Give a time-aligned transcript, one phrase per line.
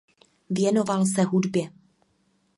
[0.49, 1.69] Věnoval se hudbě.